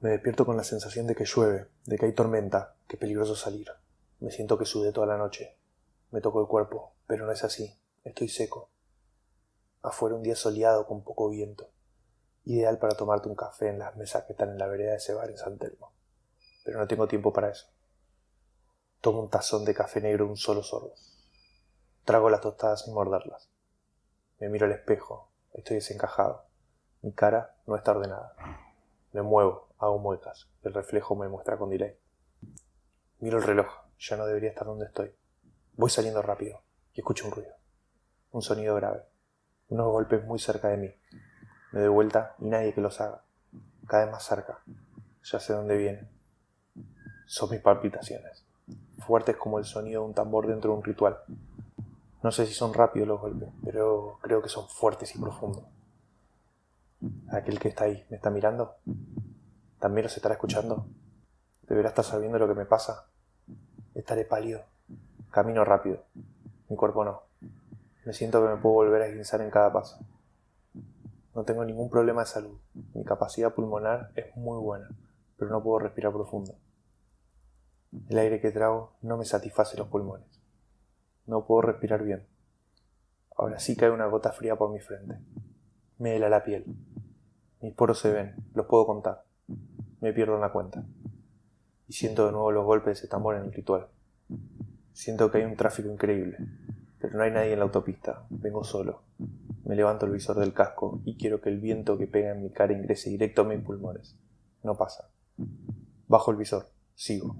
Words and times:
Me 0.00 0.08
despierto 0.08 0.46
con 0.46 0.56
la 0.56 0.64
sensación 0.64 1.06
de 1.06 1.14
que 1.14 1.26
llueve, 1.26 1.68
de 1.84 1.98
que 1.98 2.06
hay 2.06 2.14
tormenta, 2.14 2.74
que 2.88 2.96
es 2.96 3.00
peligroso 3.00 3.36
salir. 3.36 3.70
Me 4.18 4.30
siento 4.30 4.56
que 4.56 4.64
sudé 4.64 4.92
toda 4.92 5.06
la 5.06 5.18
noche. 5.18 5.58
Me 6.10 6.22
toco 6.22 6.40
el 6.40 6.46
cuerpo, 6.46 6.94
pero 7.06 7.26
no 7.26 7.32
es 7.32 7.44
así. 7.44 7.78
Estoy 8.02 8.28
seco. 8.28 8.70
Afuera 9.82 10.16
un 10.16 10.22
día 10.22 10.36
soleado 10.36 10.86
con 10.86 11.04
poco 11.04 11.28
viento. 11.28 11.68
Ideal 12.46 12.78
para 12.78 12.94
tomarte 12.94 13.28
un 13.28 13.34
café 13.34 13.68
en 13.68 13.78
las 13.78 13.94
mesas 13.96 14.24
que 14.24 14.32
están 14.32 14.48
en 14.48 14.58
la 14.58 14.68
vereda 14.68 14.92
de 14.92 14.96
ese 14.96 15.12
bar 15.12 15.28
en 15.28 15.36
San 15.36 15.58
Telmo. 15.58 15.92
Pero 16.64 16.78
no 16.78 16.88
tengo 16.88 17.06
tiempo 17.06 17.30
para 17.34 17.50
eso. 17.50 17.66
Tomo 19.02 19.20
un 19.20 19.28
tazón 19.28 19.66
de 19.66 19.74
café 19.74 20.00
negro 20.00 20.26
un 20.26 20.38
solo 20.38 20.62
sorbo. 20.62 20.94
Trago 22.06 22.30
las 22.30 22.40
tostadas 22.40 22.84
sin 22.84 22.94
morderlas. 22.94 23.50
Me 24.38 24.48
miro 24.48 24.64
al 24.64 24.72
espejo. 24.72 25.28
Estoy 25.52 25.76
desencajado. 25.76 26.46
Mi 27.02 27.12
cara 27.12 27.54
no 27.66 27.76
está 27.76 27.90
ordenada. 27.92 28.34
Me 29.12 29.22
muevo, 29.22 29.69
hago 29.80 29.98
muecas. 29.98 30.48
El 30.62 30.74
reflejo 30.74 31.16
me 31.16 31.28
muestra 31.28 31.56
con 31.56 31.70
delay. 31.70 31.96
Miro 33.18 33.38
el 33.38 33.44
reloj. 33.44 33.66
Ya 33.98 34.16
no 34.16 34.26
debería 34.26 34.50
estar 34.50 34.66
donde 34.66 34.86
estoy. 34.86 35.10
Voy 35.76 35.90
saliendo 35.90 36.22
rápido 36.22 36.62
y 36.94 37.00
escucho 37.00 37.26
un 37.26 37.32
ruido. 37.32 37.54
Un 38.32 38.42
sonido 38.42 38.74
grave. 38.76 39.02
Unos 39.68 39.86
golpes 39.88 40.24
muy 40.24 40.38
cerca 40.38 40.68
de 40.68 40.76
mí. 40.76 40.94
Me 41.72 41.80
doy 41.80 41.88
vuelta 41.88 42.34
y 42.38 42.46
nadie 42.46 42.74
que 42.74 42.80
los 42.80 43.00
haga. 43.00 43.22
Cada 43.86 44.04
vez 44.04 44.12
más 44.12 44.24
cerca. 44.24 44.60
Ya 45.24 45.40
sé 45.40 45.52
dónde 45.52 45.76
vienen. 45.76 46.08
Son 47.26 47.50
mis 47.50 47.60
palpitaciones. 47.60 48.44
Fuertes 48.98 49.36
como 49.36 49.58
el 49.58 49.64
sonido 49.64 50.02
de 50.02 50.08
un 50.08 50.14
tambor 50.14 50.46
dentro 50.46 50.72
de 50.72 50.76
un 50.76 50.84
ritual. 50.84 51.18
No 52.22 52.30
sé 52.32 52.46
si 52.46 52.52
son 52.52 52.74
rápidos 52.74 53.08
los 53.08 53.20
golpes, 53.20 53.48
pero 53.64 54.18
creo 54.20 54.42
que 54.42 54.48
son 54.48 54.68
fuertes 54.68 55.14
y 55.14 55.18
profundos. 55.18 55.64
Aquel 57.30 57.58
que 57.58 57.68
está 57.68 57.84
ahí, 57.84 58.04
¿me 58.10 58.16
está 58.16 58.28
mirando? 58.28 58.76
¿También 59.80 60.04
los 60.04 60.14
estará 60.14 60.34
escuchando? 60.34 60.86
¿Deberá 61.62 61.88
estar 61.88 62.04
sabiendo 62.04 62.38
lo 62.38 62.46
que 62.46 62.54
me 62.54 62.66
pasa? 62.66 63.06
Estaré 63.94 64.26
pálido. 64.26 64.62
Camino 65.30 65.64
rápido. 65.64 66.04
Mi 66.68 66.76
cuerpo 66.76 67.02
no. 67.02 67.22
Me 68.04 68.12
siento 68.12 68.42
que 68.42 68.54
me 68.54 68.60
puedo 68.60 68.74
volver 68.74 69.00
a 69.00 69.06
esguinzar 69.06 69.40
en 69.40 69.50
cada 69.50 69.72
paso. 69.72 69.98
No 71.34 71.44
tengo 71.44 71.64
ningún 71.64 71.88
problema 71.88 72.20
de 72.20 72.26
salud. 72.26 72.58
Mi 72.92 73.04
capacidad 73.04 73.54
pulmonar 73.54 74.12
es 74.16 74.36
muy 74.36 74.58
buena, 74.58 74.88
pero 75.38 75.50
no 75.50 75.62
puedo 75.62 75.78
respirar 75.78 76.12
profundo. 76.12 76.54
El 78.08 78.18
aire 78.18 78.40
que 78.40 78.50
trago 78.50 78.92
no 79.00 79.16
me 79.16 79.24
satisface 79.24 79.78
los 79.78 79.88
pulmones. 79.88 80.28
No 81.24 81.46
puedo 81.46 81.62
respirar 81.62 82.02
bien. 82.02 82.26
Ahora 83.34 83.58
sí 83.58 83.76
cae 83.76 83.90
una 83.90 84.06
gota 84.06 84.32
fría 84.32 84.56
por 84.56 84.70
mi 84.70 84.80
frente. 84.80 85.18
Me 85.96 86.16
hela 86.16 86.28
la 86.28 86.44
piel. 86.44 86.66
Mis 87.62 87.74
poros 87.74 87.98
se 87.98 88.12
ven, 88.12 88.34
los 88.54 88.66
puedo 88.66 88.84
contar. 88.86 89.29
Me 90.00 90.12
pierdo 90.12 90.34
en 90.34 90.40
la 90.40 90.52
cuenta. 90.52 90.84
Y 91.88 91.92
siento 91.92 92.26
de 92.26 92.32
nuevo 92.32 92.52
los 92.52 92.64
golpes 92.64 92.86
de 92.86 92.92
ese 92.92 93.08
tambor 93.08 93.36
en 93.36 93.44
el 93.44 93.52
ritual. 93.52 93.88
Siento 94.92 95.30
que 95.30 95.38
hay 95.38 95.44
un 95.44 95.56
tráfico 95.56 95.90
increíble, 95.90 96.36
pero 96.98 97.16
no 97.16 97.22
hay 97.22 97.30
nadie 97.30 97.52
en 97.52 97.58
la 97.58 97.64
autopista. 97.64 98.24
Vengo 98.30 98.64
solo. 98.64 99.02
Me 99.64 99.76
levanto 99.76 100.06
el 100.06 100.12
visor 100.12 100.38
del 100.38 100.52
casco 100.52 101.00
y 101.04 101.16
quiero 101.16 101.40
que 101.40 101.48
el 101.48 101.60
viento 101.60 101.98
que 101.98 102.06
pega 102.06 102.32
en 102.32 102.42
mi 102.42 102.50
cara 102.50 102.72
ingrese 102.72 103.10
directo 103.10 103.42
a 103.42 103.44
mis 103.44 103.60
pulmones. 103.60 104.16
No 104.62 104.76
pasa. 104.76 105.10
Bajo 106.08 106.30
el 106.30 106.36
visor. 106.36 106.66
Sigo. 106.94 107.36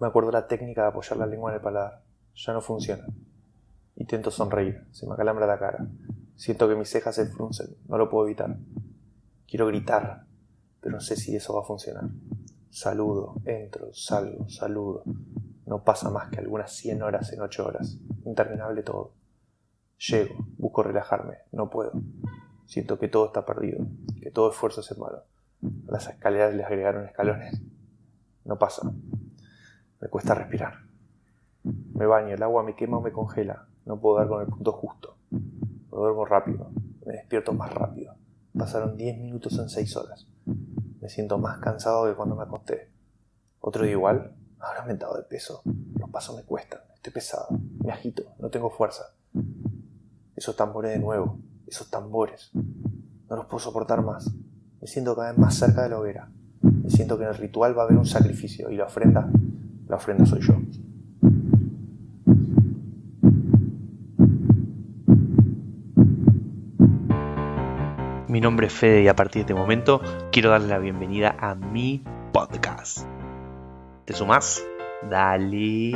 Me 0.00 0.06
acuerdo 0.06 0.30
la 0.30 0.46
técnica 0.46 0.82
de 0.82 0.88
apoyar 0.88 1.18
la 1.18 1.26
lengua 1.26 1.50
en 1.50 1.56
el 1.56 1.62
paladar. 1.62 2.02
Ya 2.34 2.52
no 2.52 2.60
funciona. 2.60 3.06
Intento 3.96 4.30
sonreír. 4.30 4.86
Se 4.92 5.06
me 5.06 5.14
acalambra 5.14 5.46
la 5.46 5.58
cara. 5.58 5.86
Siento 6.36 6.68
que 6.68 6.74
mis 6.74 6.88
cejas 6.88 7.14
se 7.14 7.26
fruncen. 7.26 7.76
No 7.88 7.98
lo 7.98 8.08
puedo 8.08 8.26
evitar. 8.26 8.56
Quiero 9.46 9.66
gritar, 9.66 10.26
pero 10.80 10.94
no 10.94 11.00
sé 11.00 11.16
si 11.16 11.36
eso 11.36 11.54
va 11.54 11.60
a 11.60 11.66
funcionar. 11.66 12.04
Saludo, 12.70 13.34
entro, 13.44 13.92
salgo, 13.92 14.48
saludo. 14.48 15.02
No 15.66 15.84
pasa 15.84 16.10
más 16.10 16.30
que 16.30 16.38
algunas 16.38 16.72
100 16.72 17.02
horas 17.02 17.32
en 17.32 17.40
8 17.40 17.66
horas. 17.66 17.98
Interminable 18.24 18.82
todo. 18.82 19.12
Llego, 19.98 20.46
busco 20.56 20.82
relajarme, 20.82 21.38
no 21.52 21.68
puedo. 21.68 21.92
Siento 22.66 22.98
que 22.98 23.08
todo 23.08 23.26
está 23.26 23.44
perdido, 23.44 23.84
que 24.22 24.30
todo 24.30 24.50
esfuerzo 24.50 24.80
es 24.80 24.90
en 24.92 25.00
vano. 25.00 25.18
Las 25.86 26.08
escaleras 26.08 26.54
les 26.54 26.64
agregaron 26.64 27.04
escalones. 27.04 27.60
No 28.44 28.58
pasa. 28.58 28.90
Me 30.00 30.08
cuesta 30.08 30.34
respirar. 30.34 30.74
Me 31.62 32.06
baño, 32.06 32.34
el 32.34 32.42
agua 32.42 32.62
me 32.62 32.74
quema 32.74 32.96
o 32.98 33.02
me 33.02 33.12
congela. 33.12 33.66
No 33.84 34.00
puedo 34.00 34.16
dar 34.16 34.28
con 34.28 34.40
el 34.40 34.46
punto 34.46 34.72
justo. 34.72 35.16
Me 35.30 35.38
duermo 35.90 36.24
rápido. 36.24 36.70
Me 37.04 37.14
despierto 37.14 37.52
más 37.52 37.72
rápido. 37.74 38.14
Pasaron 38.56 38.96
10 38.96 39.18
minutos 39.18 39.58
en 39.58 39.68
6 39.68 39.96
horas. 39.96 40.26
Me 41.00 41.08
siento 41.08 41.38
más 41.38 41.58
cansado 41.58 42.06
que 42.06 42.14
cuando 42.14 42.36
me 42.36 42.42
acosté. 42.42 42.90
Otro 43.60 43.84
día 43.84 43.92
igual. 43.92 44.34
Habrá 44.58 44.82
aumentado 44.82 45.16
de 45.16 45.22
peso. 45.22 45.62
Los 45.98 46.10
pasos 46.10 46.36
me 46.36 46.42
cuestan. 46.42 46.80
Estoy 46.94 47.12
pesado. 47.12 47.48
Me 47.82 47.92
agito. 47.92 48.24
No 48.38 48.50
tengo 48.50 48.70
fuerza. 48.70 49.14
Esos 50.36 50.56
tambores 50.56 50.92
de 50.92 50.98
nuevo. 50.98 51.38
Esos 51.66 51.90
tambores. 51.90 52.50
No 52.54 53.36
los 53.36 53.46
puedo 53.46 53.60
soportar 53.60 54.02
más. 54.02 54.30
Me 54.80 54.86
siento 54.86 55.14
cada 55.14 55.30
vez 55.30 55.38
más 55.38 55.54
cerca 55.54 55.82
de 55.82 55.88
la 55.88 55.98
hoguera. 55.98 56.30
Me 56.62 56.90
siento 56.90 57.16
que 57.16 57.24
en 57.24 57.30
el 57.30 57.36
ritual 57.36 57.76
va 57.76 57.82
a 57.82 57.84
haber 57.86 57.96
un 57.96 58.06
sacrificio 58.06 58.70
y 58.70 58.76
la 58.76 58.84
ofrenda, 58.84 59.30
la 59.88 59.96
ofrenda 59.96 60.26
soy 60.26 60.40
yo. 60.40 60.54
Mi 68.30 68.40
nombre 68.40 68.68
es 68.68 68.72
Fede 68.72 69.02
y 69.02 69.08
a 69.08 69.16
partir 69.16 69.40
de 69.44 69.52
este 69.52 69.54
momento 69.54 70.00
quiero 70.30 70.50
darle 70.50 70.68
la 70.68 70.78
bienvenida 70.78 71.34
a 71.40 71.56
mi 71.56 72.04
podcast. 72.32 73.04
¿Te 74.04 74.12
sumás? 74.12 74.64
Dale. 75.10 75.90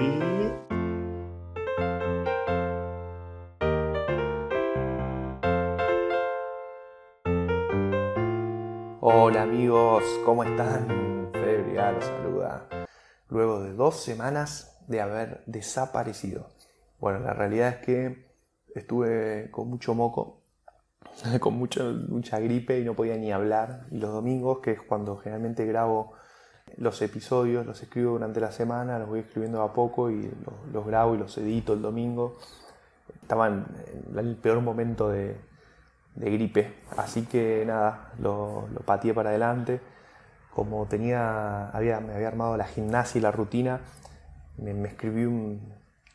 Hola 9.01 9.43
amigos, 9.43 10.03
¿cómo 10.25 10.43
están? 10.43 11.31
Fede 11.35 11.93
los 11.93 12.05
saluda. 12.05 12.69
Luego 13.29 13.63
de 13.63 13.75
dos 13.75 14.03
semanas 14.03 14.77
de 14.89 15.01
haber 15.01 15.45
desaparecido. 15.47 16.51
Bueno, 16.99 17.21
la 17.21 17.33
realidad 17.33 17.69
es 17.69 17.77
que 17.77 18.25
estuve 18.75 19.53
con 19.53 19.71
mucho 19.71 19.95
moco 19.95 20.44
con 21.41 21.55
mucho, 21.55 21.95
mucha 22.09 22.39
gripe 22.39 22.81
y 22.81 22.85
no 22.85 22.95
podía 22.95 23.17
ni 23.17 23.33
hablar. 23.33 23.87
Y 23.91 23.99
los 23.99 24.13
domingos, 24.13 24.59
que 24.61 24.73
es 24.73 24.83
cuando 24.83 25.17
generalmente 25.17 25.65
grabo 25.67 26.13
los 26.77 27.01
episodios, 27.03 27.67
los 27.67 27.83
escribo 27.83 28.13
durante 28.13 28.41
la 28.41 28.51
semana, 28.51 28.99
los 28.99 29.09
voy 29.09 29.21
escribiendo 29.21 29.63
a 29.63 29.73
poco 29.73 30.11
y 30.11 30.31
los, 30.73 30.87
grabo 30.87 31.15
y 31.15 31.19
los 31.19 31.37
edito 31.39 31.75
el 31.75 31.83
domingo. 31.83 32.37
Estaba 33.23 33.49
en, 33.49 33.65
el 34.17 34.37
peor 34.37 34.61
momento 34.61 35.09
de, 35.09 35.37
gripe, 36.17 36.75
así 36.97 37.27
que 37.27 37.65
nada, 37.67 38.13
lo, 38.19 38.69
lo 38.73 38.81
pateé 38.81 39.15
para 39.15 39.31
adelante. 39.31 39.81
Como 40.53 40.87
tenía, 40.87 41.69
había, 41.71 42.01
me 42.01 42.15
había 42.15 42.29
armado 42.29 42.57
la 42.57 42.67
gimnasia 42.67 43.19
y 43.19 43.23
la 43.23 43.33
rutina, 43.33 43.81
me, 44.57 44.87
escribí 44.87 45.25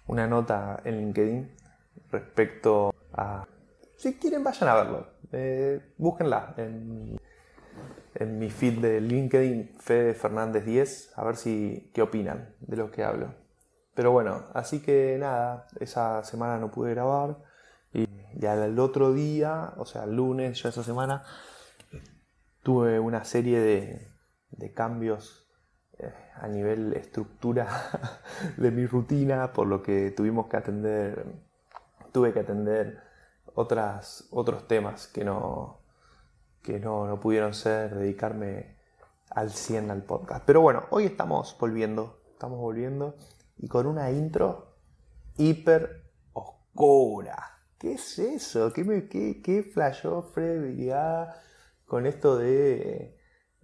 una 0.08 0.28
nota 0.28 0.80
en 0.86 0.98
LinkedIn 0.98 1.52
respecto 2.12 2.94
a 3.14 3.46
si 4.00 4.14
quieren, 4.18 4.44
vayan 4.46 4.70
a 4.70 4.76
verlo. 4.76 5.08
Eh, 5.34 5.94
búsquenla 5.98 6.54
en, 6.58 7.20
mi 8.40 8.50
feed 8.50 8.80
de 8.80 9.02
LinkedIn, 9.02 9.76
Fede 9.80 10.14
Fernández 10.14 10.66
10, 10.66 11.14
a 11.18 11.24
ver 11.26 11.36
si 11.36 11.92
qué 11.94 12.02
opinan 12.02 12.56
de 12.62 12.78
lo 12.78 12.92
que 12.92 13.04
hablo. 13.04 13.34
Pero 13.94 14.12
bueno, 14.12 14.46
así 14.54 14.82
que 14.82 15.18
nada, 15.20 15.68
esa 15.80 16.24
semana 16.24 16.58
no 16.58 16.72
pude 16.72 16.92
grabar. 16.92 17.38
Y 17.94 18.08
ya 18.36 18.54
el 18.54 18.80
otro 18.80 19.14
día, 19.14 19.74
o 19.78 19.86
sea, 19.86 20.06
el 20.06 20.16
lunes, 20.16 20.62
ya 20.64 20.70
esa 20.70 20.84
semana, 20.84 21.24
tuve 22.64 23.00
una 23.00 23.26
serie 23.26 23.60
de, 23.60 24.74
cambios 24.74 25.50
eh, 25.98 26.14
a 26.36 26.48
nivel 26.48 26.94
estructura 26.94 27.68
de 28.58 28.72
mi 28.72 28.86
rutina, 28.86 29.52
por 29.52 29.68
lo 29.68 29.84
que 29.84 30.12
tuvimos 30.12 30.48
que 30.48 30.58
atender, 30.58 31.26
tuve 32.14 32.32
que 32.32 32.40
atender 32.40 33.09
otras, 33.60 34.26
otros 34.32 34.70
temas 34.70 35.08
que 35.08 35.26
no, 35.26 35.82
que 36.62 36.80
no, 36.80 37.20
pudieron 37.22 37.54
ser 37.54 37.94
dedicarme 37.94 38.78
al 39.30 39.52
100 39.52 39.92
al 39.92 40.04
podcast. 40.04 40.46
Pero 40.46 40.62
bueno, 40.62 40.86
hoy 40.92 41.06
estamos 41.06 41.58
volviendo, 41.60 42.22
estamos 42.32 42.58
volviendo 42.58 43.18
y 43.58 43.68
con 43.68 43.86
una 43.86 44.12
intro 44.12 44.78
hiper 45.36 46.04
oscura. 46.32 47.60
¿Qué 47.78 47.94
es 47.96 48.20
eso? 48.20 48.72
¿Qué, 48.72 48.86
me, 48.86 49.10
qué, 49.10 49.42
qué 49.42 49.64
flashó 49.64 50.22
Fred 50.22 50.94
con 51.86 52.06
esto 52.06 52.38
de, 52.38 53.18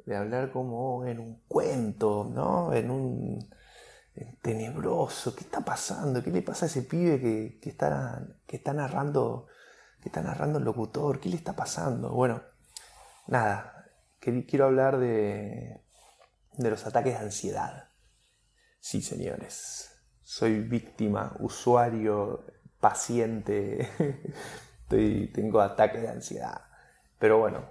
de 0.06 0.16
hablar 0.16 0.52
como 0.52 1.06
en 1.06 1.20
un 1.20 1.42
cuento, 1.48 2.30
¿no? 2.30 2.74
En 2.74 2.92
un 2.92 3.50
tenebroso. 4.42 5.34
¿Qué 5.34 5.46
está 5.46 5.62
pasando? 5.62 6.22
¿Qué 6.22 6.32
le 6.32 6.42
pasa 6.42 6.66
a 6.66 6.68
ese 6.68 6.82
pibe 6.82 7.22
que, 7.22 7.60
que, 7.62 7.70
está, 7.70 8.28
que 8.46 8.58
está 8.58 8.74
narrando 8.74 9.48
¿Qué 10.06 10.10
está 10.10 10.22
narrando 10.22 10.60
el 10.60 10.66
locutor? 10.66 11.20
¿Qué 11.20 11.30
le 11.30 11.36
está 11.36 11.56
pasando? 11.56 12.12
Bueno, 12.12 12.40
nada, 13.26 13.88
quiero 14.20 14.66
hablar 14.66 15.00
de, 15.00 15.82
de 16.54 16.70
los 16.70 16.86
ataques 16.86 17.14
de 17.14 17.26
ansiedad. 17.26 17.90
Sí, 18.80 19.02
señores, 19.02 19.90
soy 20.22 20.60
víctima, 20.60 21.36
usuario, 21.40 22.46
paciente, 22.80 23.90
tengo 25.34 25.60
ataques 25.60 26.04
de 26.04 26.10
ansiedad. 26.10 26.62
Pero 27.18 27.40
bueno, 27.40 27.66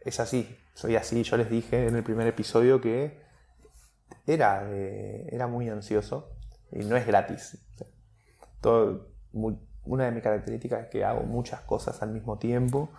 es 0.00 0.18
así, 0.18 0.58
soy 0.74 0.96
así. 0.96 1.22
Yo 1.22 1.36
les 1.36 1.48
dije 1.48 1.86
en 1.86 1.94
el 1.94 2.02
primer 2.02 2.26
episodio 2.26 2.80
que 2.80 3.22
era, 4.26 4.68
eh, 4.72 5.28
era 5.30 5.46
muy 5.46 5.68
ansioso 5.68 6.32
y 6.72 6.80
no 6.80 6.96
es 6.96 7.06
gratis. 7.06 7.58
Todo, 8.60 9.06
una 9.84 10.04
de 10.04 10.12
mis 10.12 10.22
características 10.22 10.84
es 10.84 10.88
que 10.88 11.04
hago 11.04 11.22
muchas 11.22 11.60
cosas 11.62 12.02
al 12.02 12.10
mismo 12.10 12.38
tiempo. 12.38 12.90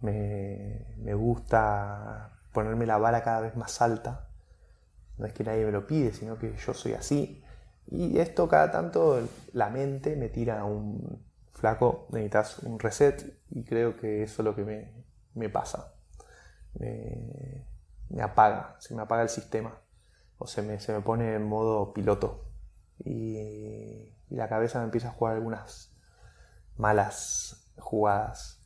Me, 0.00 0.86
me 0.98 1.14
gusta 1.14 2.32
ponerme 2.52 2.86
la 2.86 2.98
vara 2.98 3.22
cada 3.22 3.40
vez 3.40 3.56
más 3.56 3.80
alta. 3.80 4.28
No 5.18 5.26
es 5.26 5.32
que 5.32 5.44
nadie 5.44 5.64
me 5.64 5.72
lo 5.72 5.86
pide, 5.86 6.12
sino 6.12 6.38
que 6.38 6.54
yo 6.56 6.74
soy 6.74 6.94
así. 6.94 7.42
Y 7.88 8.18
esto 8.18 8.48
cada 8.48 8.70
tanto 8.70 9.26
la 9.52 9.70
mente 9.70 10.16
me 10.16 10.28
tira 10.28 10.64
un 10.64 11.22
flaco, 11.52 12.06
necesitas 12.10 12.58
un 12.60 12.78
reset 12.78 13.38
y 13.50 13.64
creo 13.64 13.96
que 13.96 14.22
eso 14.22 14.42
es 14.42 14.44
lo 14.44 14.54
que 14.54 14.92
me, 15.34 15.48
pasa. 15.48 15.92
Me, 16.74 18.22
apaga, 18.22 18.76
se 18.78 18.94
me 18.94 19.02
apaga 19.02 19.22
el 19.22 19.28
sistema 19.28 19.78
o 20.38 20.46
se 20.46 20.62
me, 20.62 20.80
se 20.80 20.92
me 20.92 21.00
pone 21.00 21.34
en 21.34 21.44
modo 21.44 21.94
piloto 21.94 22.44
y, 23.04 24.12
la 24.30 24.48
cabeza 24.48 24.78
me 24.78 24.86
empieza 24.86 25.08
a 25.08 25.12
jugar 25.12 25.34
algunas 25.34 25.92
malas 26.76 27.70
jugadas. 27.78 28.60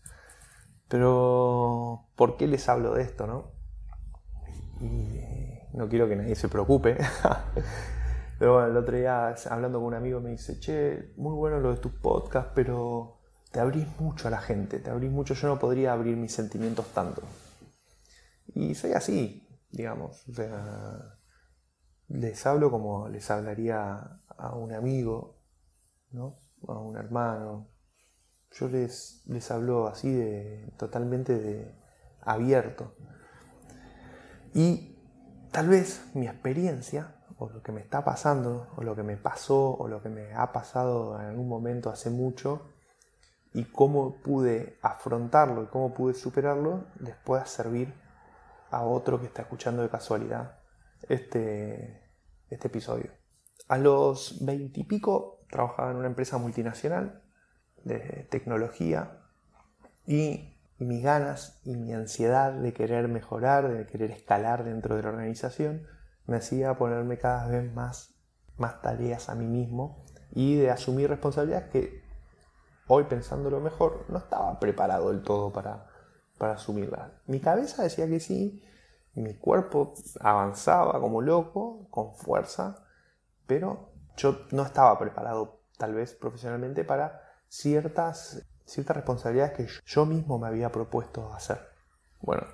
Pero, 0.89 2.09
¿por 2.17 2.37
qué 2.37 2.47
les 2.47 2.69
hablo 2.69 2.95
de 2.95 3.03
esto, 3.03 3.27
no? 3.27 3.61
y 4.81 5.21
no 5.73 5.89
quiero 5.89 6.09
que 6.09 6.17
nadie 6.17 6.35
se 6.35 6.49
preocupe. 6.49 6.97
pero 8.39 8.55
bueno, 8.55 8.69
el 8.69 8.77
otro 8.77 8.97
día 8.97 9.35
hablando 9.51 9.79
con 9.79 9.89
un 9.89 9.95
amigo 9.95 10.21
me 10.21 10.31
dice, 10.31 10.59
che, 10.59 11.12
muy 11.17 11.35
bueno 11.35 11.61
lo 11.61 11.75
de 11.75 11.81
tus 11.81 11.93
podcasts, 11.93 12.53
pero 12.55 13.19
te 13.53 13.61
abrís 13.61 13.87
mucho 13.99 14.29
a 14.29 14.31
la 14.31 14.41
gente, 14.41 14.79
te 14.79 14.91
abrís 14.91 15.11
mucho, 15.11 15.35
yo 15.35 15.49
no 15.49 15.59
podría 15.59 15.93
abrir 15.93 16.17
mis 16.17 16.33
sentimientos 16.33 16.87
tanto. 16.93 17.23
Y 18.55 18.75
soy 18.75 18.93
así, 18.93 19.47
digamos, 19.71 20.27
o 20.29 20.35
sea, 20.35 21.19
les 22.09 22.47
hablo 22.47 22.71
como 22.71 23.09
les 23.09 23.31
hablaría 23.31 24.21
a 24.37 24.55
un 24.55 24.73
amigo, 24.73 25.39
¿no? 26.12 26.41
A 26.69 26.79
un 26.79 26.97
hermano. 26.97 27.69
Yo 28.53 28.69
les, 28.69 29.23
les 29.27 29.51
hablo 29.51 29.87
así 29.87 30.12
de 30.12 30.73
totalmente 30.77 31.39
de 31.39 31.75
abierto. 32.23 32.95
Y 34.53 34.99
tal 35.53 35.69
vez 35.69 36.11
mi 36.15 36.27
experiencia, 36.27 37.17
o 37.39 37.49
lo 37.49 37.62
que 37.62 37.73
me 37.73 37.81
está 37.81 38.05
pasando, 38.05 38.69
o 38.77 38.83
lo 38.83 38.97
que 38.97 39.03
me 39.03 39.17
pasó, 39.17 39.77
o 39.77 39.89
lo 39.89 40.03
que 40.03 40.09
me 40.09 40.35
ha 40.35 40.53
pasado 40.53 41.19
en 41.21 41.27
algún 41.27 41.49
momento 41.49 41.91
hace 41.91 42.11
mucho, 42.11 42.73
y 43.53 43.65
cómo 43.65 44.21
pude 44.21 44.79
afrontarlo 44.83 45.62
y 45.65 45.67
cómo 45.67 45.95
pude 45.95 46.15
superarlo, 46.15 46.87
les 47.01 47.17
pueda 47.17 47.47
servir 47.47 47.95
a 48.71 48.85
otro 48.85 49.21
que 49.21 49.27
está 49.27 49.43
escuchando 49.43 49.83
de 49.83 49.89
casualidad 49.89 50.61
este, 51.09 52.12
este 52.49 52.69
episodio. 52.69 53.11
A 53.69 53.79
los 53.79 54.45
veintipico 54.45 55.39
trabajaba 55.50 55.91
en 55.91 55.97
una 55.97 56.06
empresa 56.06 56.38
multinacional 56.38 57.23
de 57.85 58.26
tecnología 58.31 59.20
y 60.06 60.56
mis 60.79 61.02
ganas 61.02 61.61
y 61.64 61.76
mi 61.76 61.93
ansiedad 61.93 62.52
de 62.52 62.73
querer 62.73 63.08
mejorar, 63.08 63.69
de 63.69 63.87
querer 63.87 64.11
escalar 64.11 64.64
dentro 64.64 64.97
de 64.97 65.02
la 65.02 65.11
organización, 65.11 65.87
me 66.26 66.37
hacía 66.37 66.75
ponerme 66.75 67.19
cada 67.19 67.49
vez 67.49 67.73
más, 67.73 68.14
más 68.56 68.81
tareas 68.81 69.29
a 69.29 69.35
mí 69.35 69.47
mismo 69.47 70.05
y 70.32 70.56
de 70.56 70.70
asumir 70.70 71.11
responsabilidades 71.11 71.70
que 71.70 72.02
hoy 72.87 73.05
pensándolo 73.05 73.61
mejor 73.61 74.05
no 74.08 74.19
estaba 74.19 74.58
preparado 74.58 75.11
del 75.11 75.23
todo 75.23 75.52
para, 75.52 75.87
para 76.38 76.55
asumirlas. 76.55 77.11
Mi 77.26 77.41
cabeza 77.41 77.82
decía 77.82 78.08
que 78.08 78.20
sí, 78.20 78.62
mi 79.14 79.35
cuerpo 79.35 79.94
avanzaba 80.20 81.00
como 81.00 81.20
loco, 81.20 81.88
con 81.91 82.14
fuerza, 82.14 82.85
pero 83.47 83.91
yo 84.20 84.46
no 84.50 84.62
estaba 84.62 84.99
preparado 84.99 85.61
tal 85.78 85.94
vez 85.94 86.14
profesionalmente 86.14 86.84
para 86.84 87.22
ciertas 87.49 88.44
ciertas 88.70 88.96
responsabilidades 88.96 89.52
que 89.52 89.67
yo 89.84 90.06
mismo 90.06 90.38
me 90.38 90.46
había 90.46 90.70
propuesto 90.70 91.32
hacer. 91.34 91.58
Bueno, 92.20 92.44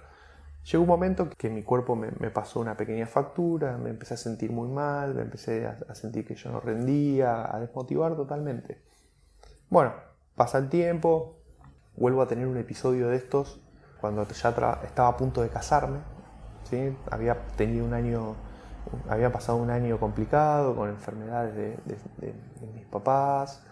llegó 0.64 0.82
un 0.82 0.88
momento 0.88 1.28
que 1.36 1.50
mi 1.50 1.62
cuerpo 1.62 1.94
me, 1.94 2.10
pasó 2.30 2.60
una 2.60 2.76
pequeña 2.76 3.06
factura, 3.06 3.76
me 3.76 3.90
empecé 3.90 4.14
a 4.14 4.16
sentir 4.16 4.50
muy 4.50 4.68
mal, 4.68 5.14
me 5.14 5.22
empecé 5.22 5.66
a, 5.66 5.94
sentir 5.94 6.26
que 6.26 6.34
yo 6.34 6.50
no 6.50 6.60
rendía, 6.60 7.54
a 7.54 7.60
desmotivar 7.60 8.16
totalmente. 8.16 8.80
Bueno, 9.68 9.92
pasa 10.34 10.56
el 10.56 10.70
tiempo, 10.70 11.36
vuelvo 11.96 12.22
a 12.22 12.28
tener 12.28 12.46
un 12.46 12.56
episodio 12.56 13.08
de 13.08 13.16
estos 13.16 13.60
cuando 14.00 14.26
ya 14.26 14.48
estaba 14.84 15.08
a 15.08 15.16
punto 15.18 15.42
de 15.42 15.50
casarme. 15.50 15.98
¿sí? 16.64 16.96
Había 17.10 17.46
tenido 17.56 17.84
un 17.84 17.92
año, 17.92 18.36
había 19.08 19.32
pasado 19.32 19.58
un 19.58 19.70
año 19.70 19.98
complicado 19.98 20.74
con 20.76 20.88
enfermedades 20.88 21.54
de 21.56 22.34
mis 22.74 22.86
papás, 22.86 23.62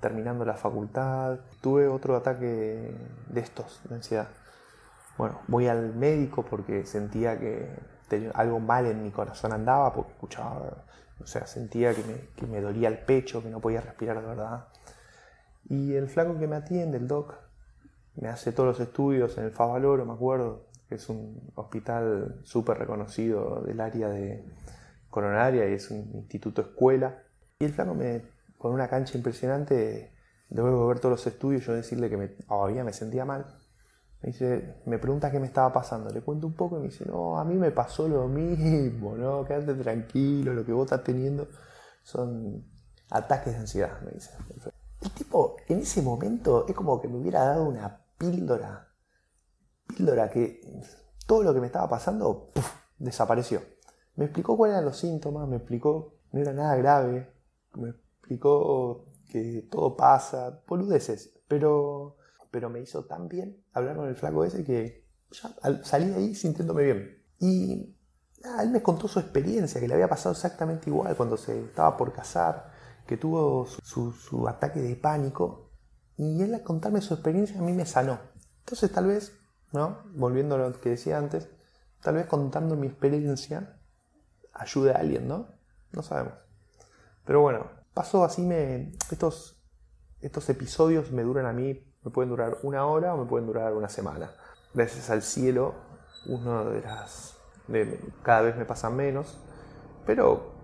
terminando 0.00 0.44
la 0.44 0.54
facultad, 0.54 1.38
tuve 1.62 1.88
otro 1.88 2.14
ataque 2.16 2.94
de 3.28 3.40
estos, 3.40 3.80
de 3.88 3.94
ansiedad. 3.94 4.28
Bueno, 5.16 5.40
voy 5.48 5.66
al 5.66 5.94
médico 5.94 6.44
porque 6.44 6.84
sentía 6.84 7.38
que 7.38 7.74
tenía 8.08 8.30
algo 8.32 8.60
mal 8.60 8.84
en 8.84 9.02
mi 9.02 9.10
corazón 9.10 9.52
andaba, 9.52 9.94
porque 9.94 10.12
escuchaba, 10.12 10.84
o 11.22 11.26
sea, 11.26 11.46
sentía 11.46 11.94
que 11.94 12.04
me, 12.04 12.14
que 12.36 12.46
me 12.46 12.60
dolía 12.60 12.88
el 12.88 12.98
pecho, 12.98 13.42
que 13.42 13.48
no 13.48 13.60
podía 13.60 13.80
respirar 13.80 14.20
de 14.20 14.26
verdad. 14.26 14.66
Y 15.70 15.94
el 15.94 16.08
flaco 16.08 16.38
que 16.38 16.46
me 16.46 16.56
atiende, 16.56 16.98
el 16.98 17.08
doc, 17.08 17.34
me 18.16 18.28
hace 18.28 18.52
todos 18.52 18.66
los 18.66 18.80
estudios 18.86 19.38
en 19.38 19.44
el 19.44 19.52
Favaloro, 19.52 20.04
me 20.04 20.12
acuerdo, 20.12 20.66
que 20.88 20.96
es 20.96 21.08
un 21.08 21.50
hospital 21.54 22.40
súper 22.44 22.78
reconocido 22.78 23.62
del 23.62 23.80
área 23.80 24.08
de 24.08 24.44
coronaria 25.10 25.68
y 25.68 25.74
es 25.74 25.90
un 25.90 26.10
instituto 26.14 26.62
escuela. 26.62 27.22
Y 27.58 27.64
el 27.64 27.72
flaco 27.72 27.94
me 27.94 28.22
con 28.64 28.72
una 28.72 28.88
cancha 28.88 29.18
impresionante, 29.18 30.10
luego 30.48 30.80
de 30.80 30.88
ver 30.88 30.98
todos 30.98 31.10
los 31.10 31.26
estudios, 31.26 31.66
yo 31.66 31.74
decirle 31.74 32.08
que 32.08 32.16
me, 32.16 32.28
todavía 32.28 32.82
me 32.82 32.94
sentía 32.94 33.26
mal. 33.26 33.44
Me 34.22 34.30
dice, 34.30 34.76
me 34.86 34.98
pregunta 34.98 35.30
qué 35.30 35.38
me 35.38 35.46
estaba 35.46 35.70
pasando. 35.70 36.08
Le 36.08 36.22
cuento 36.22 36.46
un 36.46 36.54
poco 36.54 36.78
y 36.78 36.80
me 36.80 36.86
dice, 36.86 37.04
no, 37.04 37.38
a 37.38 37.44
mí 37.44 37.56
me 37.56 37.72
pasó 37.72 38.08
lo 38.08 38.26
mismo, 38.26 39.16
¿no? 39.18 39.44
Quédate 39.44 39.74
tranquilo, 39.74 40.54
lo 40.54 40.64
que 40.64 40.72
vos 40.72 40.86
estás 40.86 41.04
teniendo 41.04 41.46
son 42.02 42.64
ataques 43.10 43.52
de 43.52 43.58
ansiedad, 43.58 44.00
me 44.00 44.12
dice. 44.12 44.30
El 45.02 45.10
tipo, 45.10 45.56
en 45.68 45.80
ese 45.80 46.00
momento, 46.00 46.66
es 46.66 46.74
como 46.74 47.02
que 47.02 47.08
me 47.08 47.18
hubiera 47.18 47.44
dado 47.44 47.64
una 47.64 48.00
píldora, 48.16 48.88
píldora 49.94 50.30
que 50.30 50.60
todo 51.26 51.42
lo 51.42 51.54
que 51.54 51.60
me 51.60 51.66
estaba 51.66 51.88
pasando, 51.88 52.48
desapareció. 52.98 53.62
Me 54.16 54.26
explicó 54.26 54.56
cuáles 54.56 54.74
eran 54.74 54.84
los 54.84 54.98
síntomas, 54.98 55.48
me 55.48 55.56
explicó, 55.56 56.14
no 56.32 56.40
era 56.40 56.52
nada 56.52 56.76
grave, 56.76 57.32
me 57.74 57.90
explicó 57.90 59.06
que 59.28 59.66
todo 59.70 59.96
pasa, 59.96 60.62
boludeces, 60.68 61.40
pero, 61.48 62.16
pero 62.50 62.70
me 62.70 62.80
hizo 62.80 63.04
tan 63.04 63.28
bien 63.28 63.64
hablar 63.72 63.96
con 63.96 64.08
el 64.08 64.16
flaco 64.16 64.44
ese 64.44 64.64
que 64.64 65.04
ya 65.30 65.82
salí 65.82 66.06
de 66.06 66.16
ahí 66.16 66.34
sintiéndome 66.34 66.84
bien. 66.84 67.22
Y 67.40 67.96
él 68.60 68.70
me 68.70 68.82
contó 68.82 69.08
su 69.08 69.18
experiencia, 69.18 69.80
que 69.80 69.88
le 69.88 69.94
había 69.94 70.08
pasado 70.08 70.32
exactamente 70.32 70.90
igual 70.90 71.16
cuando 71.16 71.36
se 71.36 71.64
estaba 71.64 71.96
por 71.96 72.12
casar, 72.12 72.72
que 73.06 73.16
tuvo 73.16 73.66
su, 73.66 74.12
su 74.12 74.46
ataque 74.48 74.80
de 74.80 74.96
pánico, 74.96 75.70
y 76.16 76.42
él 76.42 76.54
al 76.54 76.62
contarme 76.62 77.00
su 77.00 77.14
experiencia 77.14 77.58
a 77.58 77.62
mí 77.62 77.72
me 77.72 77.86
sanó. 77.86 78.18
Entonces 78.60 78.92
tal 78.92 79.06
vez, 79.06 79.32
¿no? 79.74 79.98
volviendo 80.14 80.54
a 80.54 80.58
lo 80.58 80.80
que 80.80 80.90
decía 80.90 81.18
antes, 81.18 81.50
tal 82.02 82.14
vez 82.14 82.26
contando 82.26 82.76
mi 82.76 82.86
experiencia 82.86 83.76
ayude 84.54 84.92
a 84.92 84.98
alguien, 84.98 85.28
¿no? 85.28 85.48
No 85.92 86.02
sabemos. 86.02 86.34
Pero 87.26 87.42
bueno, 87.42 87.68
Pasó 87.94 88.24
así, 88.24 88.42
me, 88.42 88.90
estos, 89.12 89.56
estos 90.20 90.48
episodios 90.48 91.12
me 91.12 91.22
duran 91.22 91.46
a 91.46 91.52
mí, 91.52 91.80
me 92.02 92.10
pueden 92.10 92.28
durar 92.28 92.58
una 92.64 92.86
hora 92.86 93.14
o 93.14 93.18
me 93.18 93.24
pueden 93.24 93.46
durar 93.46 93.72
una 93.72 93.88
semana. 93.88 94.32
Gracias 94.74 95.10
al 95.10 95.22
cielo, 95.22 95.74
uno 96.26 96.64
de 96.64 96.80
las... 96.80 97.36
cada 98.24 98.42
vez 98.42 98.56
me 98.56 98.64
pasan 98.64 98.96
menos, 98.96 99.38
pero 100.04 100.54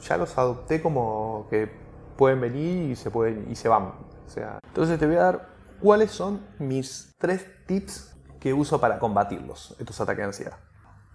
ya 0.00 0.16
los 0.16 0.38
adopté 0.38 0.80
como 0.80 1.46
que 1.50 1.70
pueden 2.16 2.40
venir 2.40 2.92
y 2.92 2.96
se, 2.96 3.10
pueden, 3.10 3.50
y 3.50 3.54
se 3.54 3.68
van. 3.68 3.92
O 4.26 4.30
sea, 4.30 4.58
entonces 4.68 4.98
te 4.98 5.06
voy 5.06 5.16
a 5.16 5.22
dar 5.22 5.48
cuáles 5.80 6.10
son 6.10 6.46
mis 6.58 7.14
tres 7.18 7.46
tips 7.66 8.16
que 8.40 8.52
uso 8.52 8.80
para 8.80 8.98
combatirlos, 8.98 9.76
estos 9.78 10.00
ataques 10.00 10.18
de 10.18 10.24
ansiedad. 10.24 10.58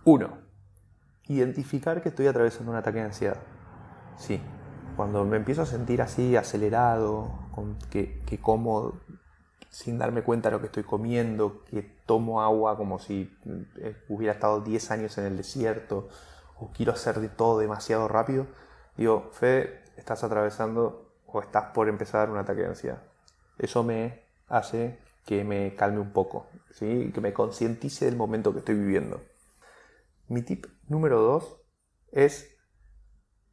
Uno, 0.03 0.39
identificar 1.27 2.01
que 2.01 2.09
estoy 2.09 2.27
atravesando 2.27 2.71
un 2.71 2.77
ataque 2.77 2.99
de 2.99 3.05
ansiedad. 3.05 3.37
Sí, 4.17 4.41
cuando 4.95 5.23
me 5.25 5.37
empiezo 5.37 5.61
a 5.61 5.65
sentir 5.65 6.01
así 6.01 6.35
acelerado, 6.35 7.31
que, 7.89 8.39
como 8.41 8.99
sin 9.69 9.97
darme 9.97 10.23
cuenta 10.23 10.49
de 10.49 10.55
lo 10.55 10.59
que 10.59 10.65
estoy 10.65 10.83
comiendo, 10.83 11.63
que 11.65 11.81
tomo 12.05 12.41
agua 12.41 12.75
como 12.75 12.99
si 12.99 13.33
eh, 13.77 13.95
hubiera 14.09 14.33
estado 14.33 14.61
10 14.61 14.91
años 14.91 15.17
en 15.17 15.25
el 15.25 15.37
desierto, 15.37 16.09
o 16.59 16.71
quiero 16.71 16.91
hacer 16.91 17.19
de 17.19 17.29
todo 17.29 17.59
demasiado 17.59 18.07
rápido, 18.07 18.47
digo, 18.97 19.29
Fede, 19.31 19.83
estás 19.95 20.23
atravesando 20.23 21.13
o 21.25 21.39
estás 21.39 21.71
por 21.73 21.87
empezar 21.87 22.29
un 22.29 22.37
ataque 22.37 22.61
de 22.61 22.67
ansiedad. 22.67 23.01
Eso 23.57 23.83
me 23.83 24.30
hace 24.51 24.99
que 25.25 25.43
me 25.43 25.75
calme 25.75 25.99
un 25.99 26.11
poco, 26.11 26.47
¿sí? 26.71 27.11
que 27.13 27.21
me 27.21 27.33
concientice 27.33 28.05
del 28.05 28.15
momento 28.15 28.53
que 28.53 28.59
estoy 28.59 28.75
viviendo. 28.75 29.21
Mi 30.27 30.41
tip 30.41 30.65
número 30.87 31.21
dos 31.21 31.63
es 32.11 32.57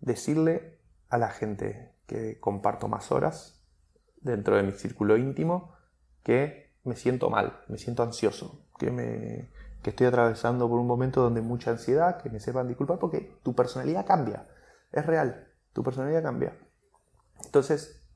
decirle 0.01 0.79
a 1.09 1.19
la 1.19 1.31
gente 1.31 1.95
que 2.07 2.39
comparto 2.41 2.89
más 2.89 3.13
horas 3.13 3.65
dentro 4.21 4.57
de 4.57 4.63
mi 4.63 4.73
círculo 4.73 5.17
íntimo 5.17 5.75
que 6.23 6.75
me 6.85 6.97
siento 6.97 7.31
mal, 7.31 7.61
me 7.69 7.79
siento 7.79 8.03
ansioso, 8.03 8.67
que, 8.79 8.91
me, 8.91 9.51
que 9.83 9.91
estoy 9.91 10.07
atravesando 10.07 10.69
por 10.69 10.79
un 10.79 10.87
momento 10.87 11.23
donde 11.23 11.43
mucha 11.43 11.71
ansiedad, 11.71 12.21
que 12.21 12.31
me 12.31 12.41
sepan 12.41 12.67
disculpar 12.67 12.99
porque 12.99 13.39
tu 13.43 13.55
personalidad 13.55 14.07
cambia, 14.07 14.49
es 14.93 15.07
real, 15.07 15.49
tu 15.73 15.83
personalidad 15.83 16.23
cambia. 16.23 16.57
Entonces, 17.45 18.08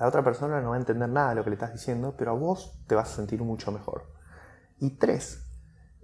la 0.00 0.08
otra 0.08 0.22
persona 0.22 0.60
no 0.60 0.70
va 0.70 0.76
a 0.76 0.78
entender 0.78 1.08
nada 1.08 1.30
de 1.30 1.34
lo 1.36 1.44
que 1.44 1.50
le 1.50 1.54
estás 1.54 1.72
diciendo, 1.72 2.14
pero 2.16 2.32
a 2.32 2.34
vos 2.34 2.82
te 2.86 2.94
vas 2.94 3.12
a 3.12 3.16
sentir 3.16 3.42
mucho 3.42 3.70
mejor. 3.72 4.12
Y 4.78 4.98
tres, 4.98 5.46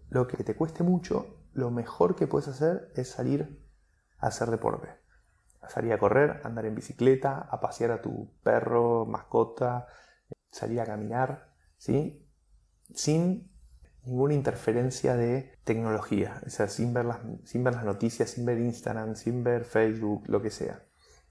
lo 0.09 0.27
que 0.27 0.45
te 0.45 0.55
cueste 0.55 0.83
mucho, 0.83 1.41
lo 1.53 1.71
mejor 1.71 2.17
que 2.17 2.27
puedes 2.27 2.49
hacer 2.49 2.93
es 2.95 3.11
salir 3.11 3.65
a 4.19 4.29
hacer 4.29 4.51
deporte. 4.51 4.89
Salir 5.69 5.93
a 5.93 5.99
correr, 5.99 6.41
andar 6.45 6.67
en 6.67 6.75
bicicleta, 6.75 7.49
a 7.51 7.61
pasear 7.61 7.91
a 7.91 8.03
tu 8.03 8.33
perro, 8.43 9.07
mascota, 9.07 9.87
salir 10.51 10.81
a 10.81 10.87
caminar, 10.87 11.53
¿sí? 11.77 12.27
Sin 12.95 13.51
ninguna 14.05 14.35
interferencia 14.35 15.15
de 15.17 15.59
tecnología, 15.65 16.41
o 16.47 16.51
sea, 16.51 16.69
sin 16.69 16.95
ver, 16.95 17.05
las, 17.05 17.19
sin 17.45 17.63
ver 17.63 17.75
las 17.75 17.85
noticias, 17.85 18.31
sin 18.31 18.47
ver 18.47 18.59
Instagram, 18.59 19.15
sin 19.15 19.45
ver 19.45 19.65
Facebook, 19.65 20.25
lo 20.27 20.41
que 20.41 20.51
sea, 20.51 20.83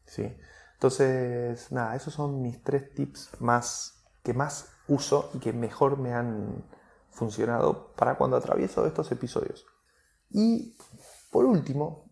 ¿sí? 0.05 0.37
Entonces, 0.79 1.73
nada, 1.73 1.93
esos 1.97 2.13
son 2.13 2.41
mis 2.41 2.63
tres 2.63 2.93
tips 2.93 3.31
más 3.41 4.01
que 4.23 4.33
más 4.33 4.69
uso 4.87 5.29
y 5.33 5.39
que 5.39 5.51
mejor 5.51 5.97
me 5.97 6.13
han 6.13 6.63
funcionado 7.09 7.91
para 7.97 8.15
cuando 8.15 8.37
atravieso 8.37 8.85
estos 8.85 9.11
episodios. 9.11 9.65
Y 10.29 10.77
por 11.31 11.43
último, 11.43 12.05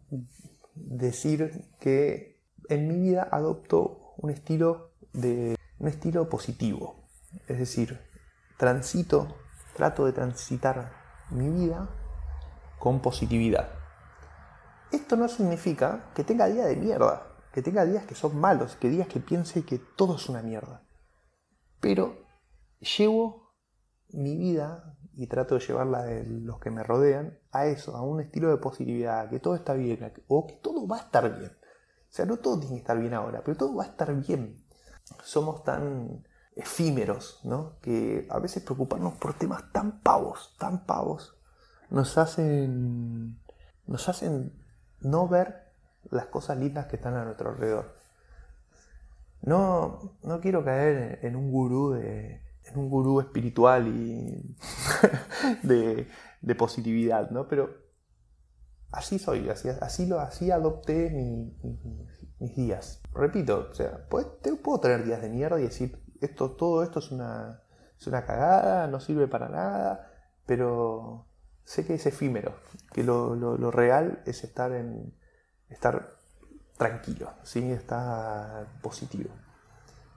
decir 0.76 1.66
que 1.80 2.44
en 2.68 2.90
mi 2.90 3.00
vida 3.00 3.30
adopto 3.32 4.14
un 4.18 4.32
estilo 4.32 4.92
de 5.14 5.56
un 5.80 5.88
estilo 5.88 6.28
positivo. 6.28 7.08
Es 7.48 7.60
decir, 7.60 8.02
transito, 8.58 9.38
trato 9.78 10.06
de 10.06 10.12
transitar 10.12 10.92
mi 11.30 11.48
vida 11.48 11.88
con 12.80 13.02
positividad. 13.02 13.70
Esto 14.92 15.16
no 15.16 15.30
significa 15.30 16.12
que 16.14 16.26
tenga 16.26 16.48
día 16.48 16.66
de 16.66 16.76
mierda 16.76 17.37
que 17.58 17.64
tenga 17.64 17.86
días 17.86 18.06
que 18.06 18.14
son 18.14 18.40
malos, 18.40 18.76
que 18.76 18.88
días 18.88 19.08
que 19.08 19.20
piense 19.20 19.66
que 19.66 19.80
todo 19.80 20.18
es 20.18 20.30
una 20.30 20.44
mierda. 20.44 20.84
Pero 21.82 22.16
llevo 22.98 23.56
mi 24.10 24.38
vida 24.38 24.96
y 25.16 25.26
trato 25.26 25.56
de 25.56 25.62
llevarla 25.62 26.04
de 26.04 26.24
los 26.28 26.60
que 26.60 26.70
me 26.70 26.84
rodean 26.84 27.40
a 27.50 27.66
eso, 27.66 27.98
a 27.98 28.04
un 28.04 28.22
estilo 28.22 28.52
de 28.52 28.58
positividad, 28.58 29.32
que 29.32 29.40
todo 29.40 29.56
está 29.56 29.74
bien, 29.74 30.14
o 30.28 30.46
que 30.46 30.54
todo 30.54 30.88
va 30.88 30.98
a 30.98 31.00
estar 31.00 31.36
bien. 31.36 31.52
O 31.52 32.12
sea, 32.12 32.28
no 32.28 32.38
todo 32.38 32.60
tiene 32.60 32.76
que 32.76 32.82
estar 32.82 33.00
bien 33.00 33.16
ahora, 33.16 33.42
pero 33.44 33.58
todo 33.58 33.74
va 33.74 33.86
a 33.86 33.88
estar 33.88 34.14
bien. 34.14 34.64
Somos 35.24 35.64
tan 35.64 36.28
efímeros, 36.56 37.42
¿no? 37.44 37.80
Que 37.82 38.28
a 38.30 38.38
veces 38.38 38.62
preocuparnos 38.62 39.16
por 39.16 39.34
temas 39.34 39.64
tan 39.72 40.02
pavos, 40.02 40.56
tan 40.60 40.86
pavos, 40.86 41.36
nos 41.90 42.20
hacen, 42.20 43.42
nos 43.88 44.10
hacen 44.10 44.54
no 45.00 45.28
ver 45.28 45.67
las 46.12 46.28
cosas 46.28 46.58
lindas 46.58 46.86
que 46.88 46.96
están 46.96 47.16
a 47.16 47.26
nuestro 47.26 47.50
alrededor. 47.50 47.96
No, 49.42 50.18
no 50.24 50.42
quiero 50.42 50.64
caer 50.64 51.20
en 51.22 51.36
un 51.36 51.52
gurú 51.52 51.92
de, 51.92 52.42
en 52.66 52.78
un 52.78 52.90
gurú 52.90 53.20
espiritual 53.20 53.88
y 53.88 54.56
de, 55.64 56.56
positividad, 56.56 57.30
¿no? 57.30 57.48
Pero 57.48 57.70
así 58.92 59.20
soy, 59.20 59.50
así, 59.50 59.70
así, 59.70 60.06
lo, 60.06 60.20
así 60.20 60.52
adopté 60.52 61.12
mis 62.40 62.56
días. 62.56 63.02
Repito, 63.14 63.68
o 63.72 63.74
sea, 63.74 64.06
pues, 64.10 64.26
puedo 64.64 64.80
tener 64.80 65.06
días 65.06 65.22
de 65.22 65.30
mierda 65.30 65.60
y 65.60 65.64
decir, 65.64 66.02
esto, 66.22 66.52
todo 66.52 66.84
esto 66.84 67.00
es 67.00 67.12
una, 67.12 67.62
es 68.00 68.08
una 68.08 68.26
cagada, 68.26 68.88
no 68.88 69.00
sirve 69.00 69.28
para 69.28 69.50
nada, 69.50 70.12
pero 70.46 71.28
sé 71.64 71.86
que 71.86 71.96
es 71.96 72.06
efímero, 72.06 72.56
que 72.92 73.04
lo, 73.04 73.36
lo 73.36 73.72
real 73.72 74.24
es 74.26 74.44
estar 74.44 74.72
en, 74.72 75.14
estar 75.70 76.18
tranquilo, 76.78 77.32
¿sí? 77.44 77.72
estar 77.72 78.68
positivo. 78.82 79.30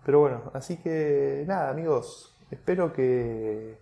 Pero 0.05 0.21
bueno, 0.21 0.51
así 0.55 0.77
que 0.79 1.45
nada, 1.47 1.71
amigos, 1.71 2.37
espero 2.51 2.93
que, 2.93 3.79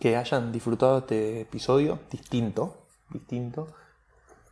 que 0.00 0.16
hayan 0.16 0.52
disfrutado 0.52 0.98
este 0.98 1.42
episodio 1.42 2.00
distinto, 2.10 2.86
distinto. 3.10 3.68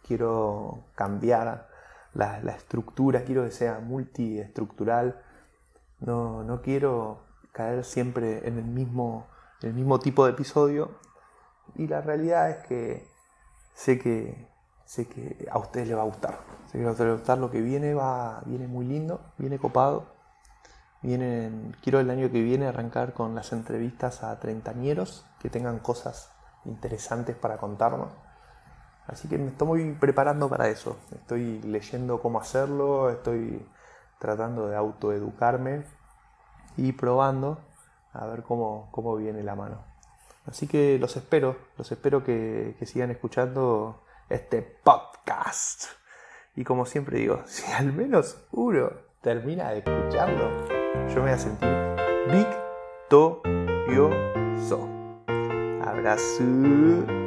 Quiero 0.07 0.85
cambiar 0.95 1.69
la, 2.15 2.39
estructura, 2.57 3.25
quiero 3.25 3.45
que 3.45 3.51
sea 3.51 3.81
multiestructural. 3.81 5.21
No, 6.01 6.45
no 6.45 6.63
quiero 6.63 7.21
caer 7.53 7.85
siempre 7.85 8.47
en 8.47 8.59
el 8.59 8.65
mismo, 8.65 9.27
en 9.63 9.71
el 9.71 9.75
mismo 9.75 9.99
tipo 9.99 10.25
de 10.25 10.33
episodio. 10.33 10.99
Y 11.75 11.89
la 11.89 12.01
realidad 12.01 12.51
es 12.51 12.67
que 12.67 13.09
sé 13.75 13.99
que 13.99 14.47
sé 14.87 15.07
que 15.07 15.47
a 15.51 15.59
ustedes 15.59 15.89
les 15.89 15.97
va 15.97 16.03
a 16.03 16.07
gustar. 16.07 16.39
Sé 16.71 16.79
que 16.79 16.87
a 16.87 16.91
ustedes 16.93 17.09
les 17.09 17.09
va 17.09 17.15
a 17.15 17.19
gustar 17.19 17.39
lo 17.39 17.51
que 17.51 17.61
viene, 17.61 17.93
va, 17.93 18.41
viene 18.47 18.67
muy 18.67 18.87
lindo, 18.87 19.21
viene 19.37 19.59
copado. 19.59 20.07
Vienen, 21.03 21.77
quiero 21.83 22.01
el 22.01 22.09
año 22.09 22.31
que 22.31 22.41
viene 22.41 22.67
arrancar 22.67 23.13
con 23.13 23.35
las 23.35 23.53
entrevistas 23.53 24.23
a 24.23 24.41
treintañeros 24.41 25.27
que 25.41 25.51
tengan 25.51 25.79
cosas 25.81 26.33
interesantes 26.65 27.37
para 27.37 27.59
contarnos. 27.59 28.09
Así 29.07 29.29
que 29.29 29.39
me 29.39 29.49
estoy 29.49 29.93
preparando 29.93 30.49
para 30.49 30.69
eso. 30.69 30.97
Estoy 31.13 31.61
leyendo 31.63 32.21
cómo 32.21 32.41
hacerlo, 32.41 33.11
estoy 33.11 33.65
tratando 34.19 34.69
de 34.69 34.77
autoeducarme 34.77 35.85
y 36.77 36.93
probando 36.93 37.59
a 38.13 38.27
ver 38.27 38.43
cómo, 38.43 38.89
cómo 38.91 39.17
viene 39.17 39.43
la 39.43 39.55
mano. 39.55 39.85
Así 40.47 40.67
que 40.67 40.99
los 40.99 41.17
espero, 41.17 41.57
los 41.77 41.91
espero 41.93 42.25
que, 42.25 42.77
que 42.79 42.87
sigan 42.87 43.11
escuchando 43.11 44.01
este 44.29 44.63
podcast. 44.63 45.85
Y 46.55 46.65
como 46.65 46.87
siempre 46.87 47.19
digo, 47.19 47.43
si 47.47 47.71
al 47.73 47.93
menos 47.93 48.39
uno 48.53 48.91
termina 49.21 49.71
de 49.71 49.79
escucharlo, 49.79 50.51
yo 51.09 51.17
me 51.17 51.21
voy 51.23 51.31
a 51.31 51.39
sentir 51.39 51.69
victorioso. 53.09 53.47
Abrazo. 55.85 57.26